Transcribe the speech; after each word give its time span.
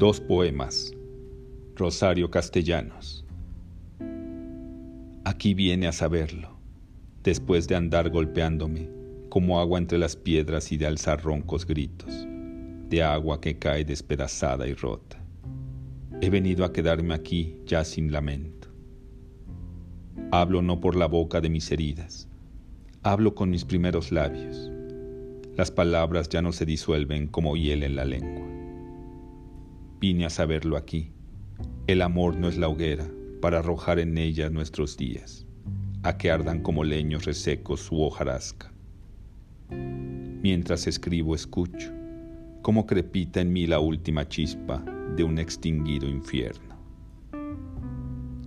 Dos 0.00 0.18
poemas. 0.18 0.94
Rosario 1.76 2.30
Castellanos. 2.30 3.22
Aquí 5.26 5.52
viene 5.52 5.88
a 5.88 5.92
saberlo, 5.92 6.58
después 7.22 7.68
de 7.68 7.76
andar 7.76 8.08
golpeándome 8.08 8.88
como 9.28 9.60
agua 9.60 9.78
entre 9.78 9.98
las 9.98 10.16
piedras 10.16 10.72
y 10.72 10.78
de 10.78 10.86
alzar 10.86 11.22
roncos 11.22 11.66
gritos, 11.66 12.26
de 12.88 13.02
agua 13.02 13.42
que 13.42 13.58
cae 13.58 13.84
despedazada 13.84 14.66
y 14.66 14.72
rota. 14.72 15.22
He 16.22 16.30
venido 16.30 16.64
a 16.64 16.72
quedarme 16.72 17.12
aquí 17.12 17.60
ya 17.66 17.84
sin 17.84 18.10
lamento. 18.10 18.68
Hablo 20.32 20.62
no 20.62 20.80
por 20.80 20.96
la 20.96 21.08
boca 21.08 21.42
de 21.42 21.50
mis 21.50 21.70
heridas, 21.70 22.26
hablo 23.02 23.34
con 23.34 23.50
mis 23.50 23.66
primeros 23.66 24.12
labios. 24.12 24.72
Las 25.58 25.70
palabras 25.70 26.30
ya 26.30 26.40
no 26.40 26.52
se 26.52 26.64
disuelven 26.64 27.26
como 27.26 27.54
hiel 27.54 27.82
en 27.82 27.96
la 27.96 28.06
lengua. 28.06 28.59
Vine 30.00 30.24
a 30.24 30.30
saberlo 30.30 30.78
aquí. 30.78 31.12
El 31.86 32.00
amor 32.00 32.34
no 32.34 32.48
es 32.48 32.56
la 32.56 32.68
hoguera 32.68 33.06
para 33.42 33.58
arrojar 33.58 33.98
en 33.98 34.16
ella 34.16 34.48
nuestros 34.48 34.96
días, 34.96 35.46
a 36.02 36.16
que 36.16 36.30
ardan 36.30 36.62
como 36.62 36.84
leños 36.84 37.26
resecos 37.26 37.80
su 37.80 38.00
hojarasca. 38.00 38.72
Mientras 39.70 40.86
escribo 40.86 41.34
escucho, 41.34 41.92
como 42.62 42.86
crepita 42.86 43.42
en 43.42 43.52
mí 43.52 43.66
la 43.66 43.78
última 43.78 44.26
chispa 44.26 44.82
de 45.16 45.22
un 45.22 45.38
extinguido 45.38 46.08
infierno. 46.08 46.76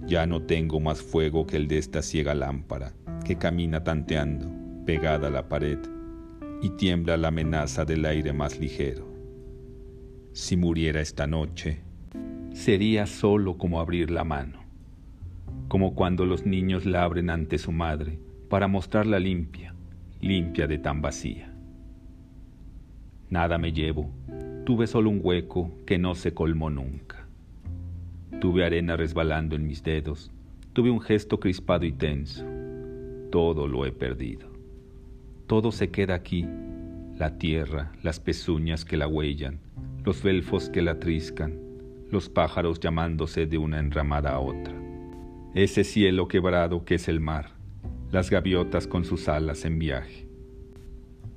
Ya 0.07 0.25
no 0.25 0.41
tengo 0.41 0.79
más 0.79 1.03
fuego 1.03 1.45
que 1.45 1.57
el 1.57 1.67
de 1.67 1.77
esta 1.77 2.01
ciega 2.01 2.33
lámpara 2.33 2.95
que 3.23 3.37
camina 3.37 3.83
tanteando, 3.83 4.49
pegada 4.85 5.27
a 5.27 5.31
la 5.31 5.47
pared, 5.47 5.77
y 6.63 6.69
tiembla 6.71 7.15
la 7.15 7.27
amenaza 7.27 7.85
del 7.85 8.05
aire 8.05 8.33
más 8.33 8.59
ligero. 8.59 9.12
Si 10.33 10.57
muriera 10.57 10.99
esta 10.99 11.27
noche, 11.27 11.81
sería 12.53 13.05
solo 13.05 13.55
como 13.59 13.79
abrir 13.79 14.09
la 14.09 14.23
mano, 14.23 14.63
como 15.67 15.93
cuando 15.93 16.25
los 16.25 16.47
niños 16.47 16.87
la 16.87 17.03
abren 17.03 17.29
ante 17.29 17.59
su 17.59 17.71
madre 17.71 18.17
para 18.49 18.67
mostrarla 18.67 19.19
limpia, 19.19 19.75
limpia 20.21 20.65
de 20.65 20.79
tan 20.79 21.03
vacía. 21.03 21.53
Nada 23.29 23.59
me 23.59 23.73
llevo, 23.73 24.09
tuve 24.65 24.87
solo 24.87 25.11
un 25.11 25.19
hueco 25.21 25.71
que 25.85 25.99
no 25.99 26.15
se 26.15 26.33
colmó 26.33 26.71
nunca. 26.71 27.27
Tuve 28.41 28.65
arena 28.65 28.97
resbalando 28.97 29.55
en 29.55 29.67
mis 29.67 29.83
dedos, 29.83 30.31
tuve 30.73 30.89
un 30.89 30.99
gesto 30.99 31.39
crispado 31.39 31.85
y 31.85 31.91
tenso. 31.91 32.43
Todo 33.31 33.67
lo 33.67 33.85
he 33.85 33.91
perdido. 33.91 34.51
Todo 35.45 35.71
se 35.71 35.91
queda 35.91 36.15
aquí, 36.15 36.47
la 37.17 37.37
tierra, 37.37 37.91
las 38.01 38.19
pezuñas 38.19 38.83
que 38.83 38.97
la 38.97 39.07
huellan, 39.07 39.59
los 40.03 40.21
belfos 40.21 40.69
que 40.69 40.81
la 40.81 40.99
triscan, 40.99 41.57
los 42.11 42.27
pájaros 42.27 42.79
llamándose 42.81 43.45
de 43.45 43.57
una 43.57 43.79
enramada 43.79 44.31
a 44.31 44.39
otra. 44.39 44.73
Ese 45.53 45.85
cielo 45.85 46.27
quebrado 46.27 46.83
que 46.83 46.95
es 46.95 47.07
el 47.07 47.21
mar, 47.21 47.51
las 48.11 48.29
gaviotas 48.29 48.85
con 48.85 49.05
sus 49.05 49.29
alas 49.29 49.63
en 49.63 49.79
viaje. 49.79 50.27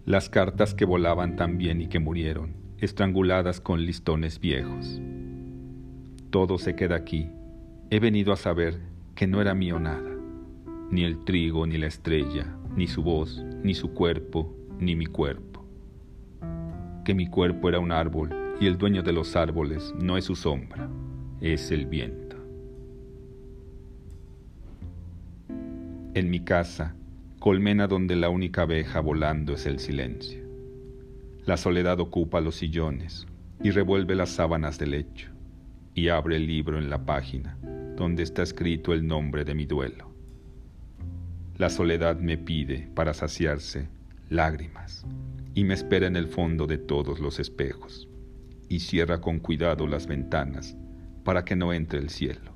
Las 0.04 0.28
cartas 0.28 0.74
que 0.74 0.84
volaban 0.84 1.36
también 1.36 1.80
y 1.80 1.86
que 1.86 2.00
murieron, 2.00 2.54
estranguladas 2.78 3.60
con 3.60 3.86
listones 3.86 4.40
viejos. 4.40 5.00
Todo 6.30 6.58
se 6.58 6.74
queda 6.74 6.96
aquí. 6.96 7.28
He 7.90 8.00
venido 8.00 8.32
a 8.32 8.36
saber 8.36 8.80
que 9.14 9.28
no 9.28 9.40
era 9.40 9.54
mío 9.54 9.78
nada, 9.78 10.10
ni 10.90 11.04
el 11.04 11.24
trigo, 11.24 11.66
ni 11.68 11.78
la 11.78 11.86
estrella, 11.86 12.52
ni 12.74 12.88
su 12.88 13.04
voz, 13.04 13.44
ni 13.62 13.74
su 13.74 13.94
cuerpo, 13.94 14.56
ni 14.80 14.96
mi 14.96 15.06
cuerpo. 15.06 15.64
Que 17.04 17.14
mi 17.14 17.28
cuerpo 17.28 17.68
era 17.68 17.78
un 17.78 17.92
árbol 17.92 18.45
y 18.60 18.66
el 18.66 18.78
dueño 18.78 19.02
de 19.02 19.12
los 19.12 19.36
árboles 19.36 19.94
no 19.98 20.16
es 20.16 20.24
su 20.24 20.34
sombra, 20.34 20.88
es 21.40 21.70
el 21.70 21.86
viento. 21.86 22.36
En 26.14 26.30
mi 26.30 26.40
casa, 26.40 26.94
colmena 27.38 27.86
donde 27.86 28.16
la 28.16 28.30
única 28.30 28.62
abeja 28.62 29.00
volando 29.00 29.52
es 29.52 29.66
el 29.66 29.78
silencio. 29.78 30.42
La 31.44 31.56
soledad 31.56 32.00
ocupa 32.00 32.40
los 32.40 32.56
sillones 32.56 33.26
y 33.62 33.70
revuelve 33.70 34.14
las 34.14 34.30
sábanas 34.30 34.78
del 34.78 34.92
lecho 34.92 35.30
y 35.94 36.08
abre 36.08 36.36
el 36.36 36.46
libro 36.46 36.78
en 36.78 36.88
la 36.88 37.04
página 37.04 37.58
donde 37.96 38.22
está 38.22 38.42
escrito 38.42 38.92
el 38.92 39.06
nombre 39.06 39.44
de 39.44 39.54
mi 39.54 39.66
duelo. 39.66 40.10
La 41.56 41.70
soledad 41.70 42.18
me 42.18 42.36
pide, 42.36 42.88
para 42.94 43.14
saciarse, 43.14 43.88
lágrimas 44.28 45.06
y 45.54 45.64
me 45.64 45.74
espera 45.74 46.06
en 46.06 46.16
el 46.16 46.26
fondo 46.26 46.66
de 46.66 46.76
todos 46.76 47.20
los 47.20 47.38
espejos 47.38 48.08
y 48.68 48.80
cierra 48.80 49.20
con 49.20 49.38
cuidado 49.38 49.86
las 49.86 50.06
ventanas 50.06 50.76
para 51.24 51.44
que 51.44 51.56
no 51.56 51.72
entre 51.72 51.98
el 51.98 52.10
cielo. 52.10 52.52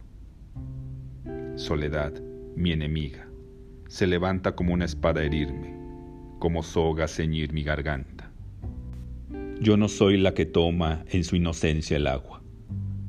Soledad, 1.56 2.12
mi 2.56 2.72
enemiga, 2.72 3.28
se 3.88 4.06
levanta 4.06 4.54
como 4.54 4.72
una 4.72 4.84
espada 4.84 5.21
a 5.21 5.25
herirme, 5.25 5.75
como 6.38 6.62
soga 6.62 7.04
a 7.04 7.09
ceñir 7.09 7.53
mi 7.53 7.62
garganta. 7.62 8.31
Yo 9.60 9.76
no 9.76 9.88
soy 9.88 10.16
la 10.16 10.32
que 10.32 10.47
toma 10.47 11.04
en 11.10 11.25
su 11.25 11.37
inocencia 11.37 11.97
el 11.97 12.06
agua. 12.06 12.42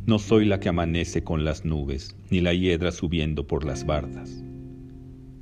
No 0.06 0.20
soy 0.20 0.46
la 0.46 0.60
que 0.60 0.70
amanece 0.70 1.24
con 1.24 1.46
las 1.46 1.64
nubes, 1.64 2.18
ni 2.30 2.42
la 2.42 2.54
hiedra 2.54 2.92
subiendo 2.92 3.48
por 3.48 3.64
las 3.64 3.86
bardas. 3.86 4.44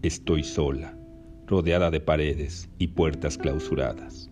Estoy 0.03 0.43
sola, 0.43 0.95
rodeada 1.47 1.89
de 1.89 2.01
paredes 2.01 2.69
y 2.77 2.87
puertas 2.87 3.37
clausuradas. 3.37 4.29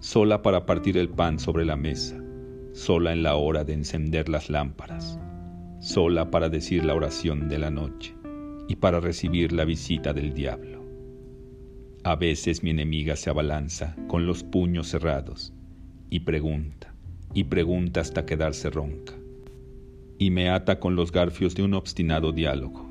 Sola 0.00 0.42
para 0.42 0.64
partir 0.64 0.96
el 0.96 1.08
pan 1.08 1.38
sobre 1.38 1.64
la 1.64 1.76
mesa, 1.76 2.22
sola 2.72 3.12
en 3.12 3.22
la 3.22 3.36
hora 3.36 3.64
de 3.64 3.74
encender 3.74 4.30
las 4.30 4.48
lámparas, 4.48 5.18
sola 5.80 6.30
para 6.30 6.48
decir 6.48 6.84
la 6.84 6.94
oración 6.94 7.48
de 7.48 7.58
la 7.58 7.70
noche 7.70 8.14
y 8.66 8.76
para 8.76 8.98
recibir 8.98 9.52
la 9.52 9.64
visita 9.64 10.14
del 10.14 10.32
diablo. 10.32 10.82
A 12.02 12.16
veces 12.16 12.62
mi 12.62 12.70
enemiga 12.70 13.14
se 13.16 13.28
abalanza 13.28 13.94
con 14.08 14.26
los 14.26 14.42
puños 14.42 14.88
cerrados 14.88 15.52
y 16.08 16.20
pregunta, 16.20 16.94
y 17.34 17.44
pregunta 17.44 18.00
hasta 18.00 18.24
quedarse 18.24 18.70
ronca, 18.70 19.14
y 20.18 20.30
me 20.30 20.48
ata 20.48 20.80
con 20.80 20.96
los 20.96 21.12
garfios 21.12 21.54
de 21.54 21.62
un 21.62 21.74
obstinado 21.74 22.32
diálogo. 22.32 22.90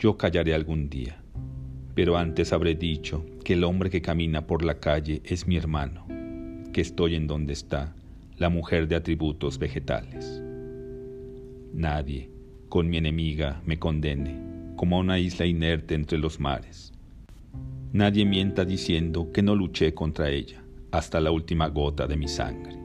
Yo 0.00 0.16
callaré 0.16 0.54
algún 0.54 0.90
día, 0.90 1.22
pero 1.94 2.16
antes 2.16 2.52
habré 2.52 2.74
dicho 2.74 3.24
que 3.44 3.52
el 3.52 3.64
hombre 3.64 3.90
que 3.90 4.02
camina 4.02 4.46
por 4.46 4.64
la 4.64 4.80
calle 4.80 5.22
es 5.24 5.46
mi 5.46 5.56
hermano, 5.56 6.06
que 6.72 6.80
estoy 6.80 7.14
en 7.14 7.26
donde 7.26 7.52
está 7.52 7.94
la 8.36 8.48
mujer 8.48 8.86
de 8.88 8.96
atributos 8.96 9.58
vegetales. 9.58 10.42
Nadie, 11.72 12.30
con 12.68 12.88
mi 12.88 12.98
enemiga, 12.98 13.62
me 13.64 13.78
condene 13.78 14.46
como 14.76 14.96
a 14.96 15.00
una 15.00 15.18
isla 15.18 15.46
inerte 15.46 15.94
entre 15.94 16.18
los 16.18 16.38
mares. 16.38 16.92
Nadie 17.92 18.26
mienta 18.26 18.64
diciendo 18.64 19.32
que 19.32 19.42
no 19.42 19.54
luché 19.54 19.94
contra 19.94 20.28
ella 20.28 20.62
hasta 20.90 21.18
la 21.18 21.30
última 21.30 21.68
gota 21.68 22.06
de 22.06 22.16
mi 22.16 22.28
sangre. 22.28 22.76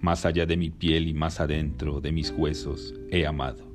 Más 0.00 0.26
allá 0.26 0.46
de 0.46 0.56
mi 0.56 0.70
piel 0.70 1.08
y 1.08 1.14
más 1.14 1.40
adentro 1.40 2.00
de 2.00 2.12
mis 2.12 2.30
huesos 2.30 2.94
he 3.10 3.26
amado. 3.26 3.66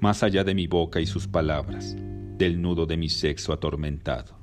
Más 0.00 0.22
allá 0.22 0.44
de 0.44 0.54
mi 0.54 0.66
boca 0.66 1.00
y 1.00 1.06
sus 1.06 1.28
palabras, 1.28 1.96
del 2.36 2.60
nudo 2.60 2.86
de 2.86 2.96
mi 2.96 3.08
sexo 3.08 3.52
atormentado. 3.52 4.38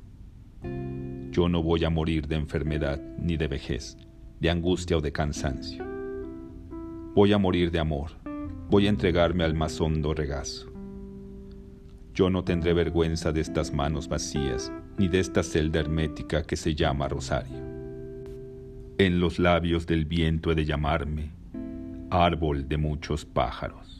Yo 1.32 1.50
no 1.50 1.62
voy 1.62 1.84
a 1.84 1.90
morir 1.90 2.28
de 2.28 2.36
enfermedad 2.36 3.02
ni 3.20 3.38
de 3.38 3.48
vejez, 3.48 3.98
de 4.40 4.50
angustia 4.50 4.98
o 4.98 5.02
de 5.02 5.12
cansancio. 5.12 5.86
Voy 7.16 7.34
a 7.34 7.38
morir 7.38 7.72
de 7.72 7.80
amor, 7.80 8.12
voy 8.70 8.86
a 8.88 8.90
entregarme 8.90 9.44
al 9.44 9.54
más 9.54 9.80
hondo 9.82 10.14
regazo. 10.14 10.72
Yo 12.14 12.30
no 12.30 12.44
tendré 12.44 12.74
vergüenza 12.74 13.32
de 13.32 13.42
estas 13.42 13.74
manos 13.74 14.08
vacías, 14.08 14.72
ni 14.98 15.08
de 15.08 15.20
esta 15.20 15.44
celda 15.44 15.80
hermética 15.80 16.44
que 16.44 16.56
se 16.56 16.76
llama 16.76 17.08
rosario. 17.08 17.58
En 18.98 19.20
los 19.20 19.40
labios 19.40 19.86
del 19.86 20.06
viento 20.06 20.52
he 20.52 20.56
de 20.56 20.66
llamarme 20.66 21.38
árbol 22.10 22.68
de 22.68 22.78
muchos 22.78 23.26
pájaros. 23.26 23.97